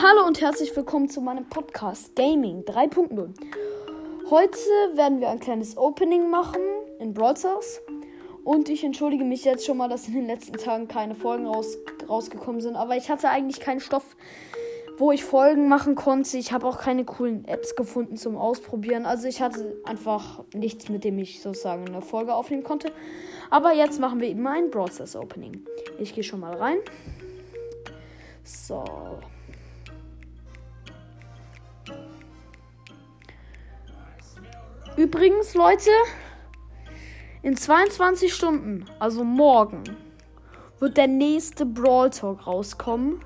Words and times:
Hallo 0.00 0.28
und 0.28 0.40
herzlich 0.40 0.76
willkommen 0.76 1.08
zu 1.08 1.20
meinem 1.20 1.48
Podcast 1.48 2.14
Gaming 2.14 2.62
3.0. 2.62 3.34
Heute 4.30 4.58
werden 4.94 5.18
wir 5.20 5.28
ein 5.28 5.40
kleines 5.40 5.76
Opening 5.76 6.30
machen 6.30 6.60
in 7.00 7.14
Brawl 7.14 7.36
Stars. 7.36 7.80
Und 8.44 8.68
ich 8.68 8.84
entschuldige 8.84 9.24
mich 9.24 9.44
jetzt 9.44 9.66
schon 9.66 9.76
mal, 9.76 9.88
dass 9.88 10.06
in 10.06 10.14
den 10.14 10.26
letzten 10.26 10.56
Tagen 10.56 10.86
keine 10.86 11.16
Folgen 11.16 11.46
raus, 11.46 11.76
rausgekommen 12.08 12.60
sind. 12.60 12.76
Aber 12.76 12.96
ich 12.96 13.10
hatte 13.10 13.28
eigentlich 13.28 13.58
keinen 13.58 13.80
Stoff, 13.80 14.14
wo 14.98 15.10
ich 15.10 15.24
Folgen 15.24 15.66
machen 15.66 15.96
konnte. 15.96 16.38
Ich 16.38 16.52
habe 16.52 16.68
auch 16.68 16.78
keine 16.78 17.04
coolen 17.04 17.44
Apps 17.46 17.74
gefunden 17.74 18.16
zum 18.16 18.36
Ausprobieren. 18.36 19.04
Also 19.04 19.26
ich 19.26 19.42
hatte 19.42 19.80
einfach 19.84 20.44
nichts, 20.54 20.88
mit 20.88 21.02
dem 21.02 21.18
ich 21.18 21.42
sozusagen 21.42 21.88
eine 21.88 22.02
Folge 22.02 22.36
aufnehmen 22.36 22.62
konnte. 22.62 22.92
Aber 23.50 23.72
jetzt 23.72 23.98
machen 23.98 24.20
wir 24.20 24.28
eben 24.28 24.46
ein 24.46 24.70
Brawl 24.70 24.92
Stars 24.92 25.16
Opening. 25.16 25.66
Ich 25.98 26.14
gehe 26.14 26.22
schon 26.22 26.38
mal 26.38 26.54
rein. 26.54 26.78
So. 28.44 28.84
Übrigens, 34.98 35.54
Leute, 35.54 35.90
in 37.44 37.56
22 37.56 38.34
Stunden, 38.34 38.84
also 38.98 39.22
morgen, 39.22 39.84
wird 40.80 40.96
der 40.96 41.06
nächste 41.06 41.64
Brawl 41.64 42.10
Talk 42.10 42.48
rauskommen. 42.48 43.20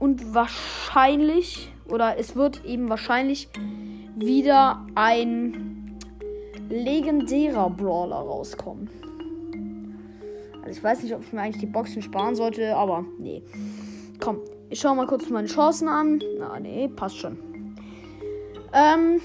Und 0.00 0.34
wahrscheinlich, 0.34 1.72
oder 1.88 2.18
es 2.18 2.34
wird 2.34 2.64
eben 2.64 2.88
wahrscheinlich 2.88 3.48
wieder 4.16 4.84
ein 4.96 6.00
legendärer 6.68 7.70
Brawler 7.70 8.16
rauskommen. 8.16 8.90
Also 10.64 10.78
ich 10.78 10.82
weiß 10.82 11.04
nicht, 11.04 11.14
ob 11.14 11.22
ich 11.22 11.32
mir 11.32 11.42
eigentlich 11.42 11.60
die 11.60 11.66
Boxen 11.66 12.02
sparen 12.02 12.34
sollte, 12.34 12.74
aber 12.74 13.04
nee. 13.20 13.44
Komm, 14.18 14.40
ich 14.68 14.80
schaue 14.80 14.96
mal 14.96 15.06
kurz 15.06 15.30
meine 15.30 15.46
Chancen 15.46 15.86
an. 15.86 16.20
Na, 16.40 16.58
nee, 16.58 16.88
passt 16.88 17.18
schon. 17.18 17.38
Ähm, 18.72 19.20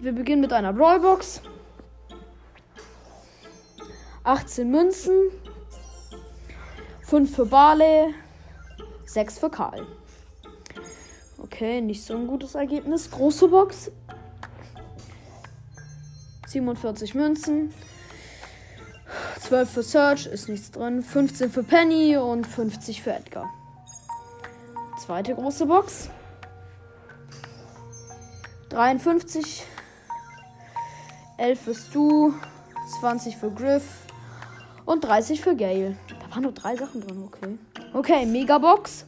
wir 0.00 0.12
beginnen 0.12 0.40
mit 0.40 0.52
einer 0.52 0.72
Brawlbox. 0.72 1.42
18 4.24 4.70
Münzen. 4.70 5.30
5 7.02 7.34
für 7.34 7.46
Barley. 7.46 8.14
6 9.06 9.38
für 9.38 9.50
Karl. 9.50 9.86
Okay, 11.38 11.80
nicht 11.80 12.04
so 12.04 12.14
ein 12.14 12.26
gutes 12.26 12.54
Ergebnis. 12.54 13.10
Große 13.10 13.48
Box. 13.48 13.90
47 16.46 17.14
Münzen. 17.14 17.72
12 19.40 19.70
für 19.70 19.82
Search, 19.82 20.26
ist 20.26 20.48
nichts 20.48 20.70
drin. 20.70 21.02
15 21.02 21.50
für 21.50 21.62
Penny 21.62 22.16
und 22.16 22.46
50 22.46 23.02
für 23.02 23.12
Edgar. 23.12 23.50
Zweite 24.98 25.34
große 25.34 25.66
Box. 25.66 26.08
53. 28.68 29.64
11 31.40 31.60
für 31.60 31.74
Stu. 31.74 32.32
20 33.00 33.36
für 33.36 33.50
Griff. 33.50 33.84
Und 34.84 35.04
30 35.04 35.40
für 35.40 35.56
Gale. 35.56 35.96
Da 36.08 36.34
waren 36.34 36.42
nur 36.42 36.52
drei 36.52 36.76
Sachen 36.76 37.00
drin, 37.00 37.22
okay. 37.24 37.58
Okay, 37.92 38.26
Megabox. 38.26 39.06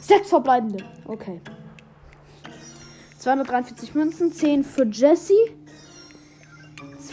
Sechs 0.00 0.28
verbleibende. 0.28 0.84
Okay. 1.04 1.40
243 3.18 3.94
Münzen, 3.94 4.32
10 4.32 4.64
für 4.64 4.86
Jesse. 4.86 5.34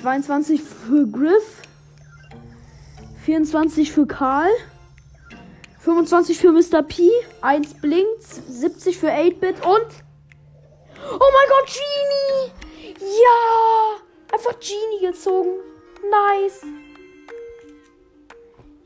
22 0.02 0.62
für 0.64 1.06
Griff. 1.08 1.62
24 3.26 3.92
für 3.92 4.08
Karl. 4.08 4.50
25 5.80 6.38
für 6.38 6.52
Mr. 6.52 6.82
P. 6.82 7.10
1 7.42 7.76
blinkt. 7.76 8.24
70 8.24 8.98
für 8.98 9.12
8-Bit 9.12 9.66
und. 9.66 9.88
Oh 11.10 11.32
mein 11.34 11.50
Gott, 11.50 11.68
Genie! 11.68 12.67
Ja! 13.00 14.00
Einfach 14.32 14.60
Genie 14.60 15.02
gezogen. 15.02 15.60
Nice. 16.10 16.62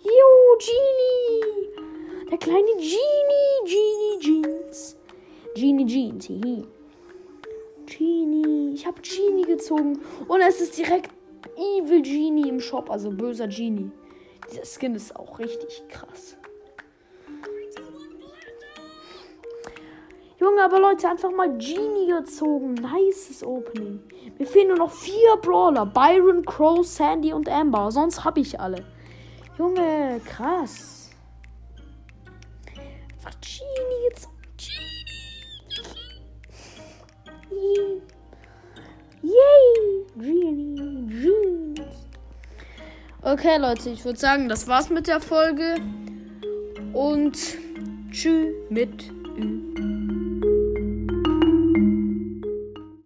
Jo, 0.03 0.57
Genie! 0.59 1.69
Der 2.29 2.37
kleine 2.37 2.73
Genie, 2.77 3.65
Genie 3.65 4.19
Jeans. 4.19 4.97
Genie 5.55 5.85
Jeans. 5.85 6.27
Genie. 7.85 8.73
Ich 8.73 8.85
habe 8.85 9.01
Genie 9.01 9.43
gezogen. 9.43 9.99
Und 10.27 10.41
es 10.41 10.61
ist 10.61 10.77
direkt 10.77 11.11
Evil 11.57 12.01
Genie 12.01 12.49
im 12.49 12.59
Shop, 12.59 12.89
also 12.89 13.11
böser 13.11 13.47
Genie. 13.47 13.91
Dieser 14.49 14.65
Skin 14.65 14.95
ist 14.95 15.15
auch 15.15 15.39
richtig 15.39 15.83
krass. 15.89 16.37
Junge, 20.41 20.63
aber 20.63 20.79
Leute, 20.79 21.07
einfach 21.07 21.29
mal 21.29 21.55
Genie 21.59 22.07
gezogen. 22.07 22.73
Nices 22.73 23.43
Opening. 23.43 23.99
Mir 24.39 24.47
fehlen 24.47 24.69
nur 24.69 24.77
noch 24.77 24.91
vier 24.91 25.37
Brawler. 25.39 25.85
Byron, 25.85 26.43
Crow, 26.43 26.83
Sandy 26.83 27.31
und 27.31 27.47
Amber. 27.47 27.91
Sonst 27.91 28.25
habe 28.25 28.39
ich 28.39 28.59
alle. 28.59 28.83
Junge, 29.59 30.19
krass. 30.25 31.11
Einfach 33.13 33.39
Genie 33.39 34.09
gezogen. 34.09 34.35
Genie. 37.51 38.01
Yay! 39.21 40.05
Genie. 40.17 41.07
Jeans. 41.21 41.87
Okay, 43.21 43.57
Leute, 43.59 43.91
ich 43.91 44.03
würde 44.03 44.17
sagen, 44.17 44.49
das 44.49 44.67
war's 44.67 44.89
mit 44.89 45.07
der 45.07 45.19
Folge. 45.19 45.75
Und 46.93 47.37
tschüss 48.09 48.55
mit 48.71 49.11
Ü. 49.37 50.00